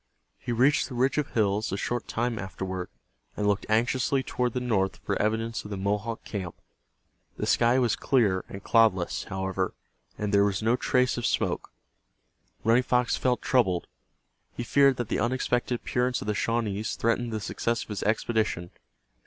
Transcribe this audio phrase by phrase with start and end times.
[0.39, 2.89] He reached the ridge of hills a short time afterward,
[3.37, 6.55] and looked anxiously toward the north for evidence of the Mohawk camp.
[7.37, 9.75] The sky was clear and cloudless, however,
[10.17, 11.71] and there was no trace of smoke.
[12.63, 13.85] Running Fox felt troubled.
[14.53, 18.71] He feared that the unexpected appearance of the Shawnees threatened the success of his expedition.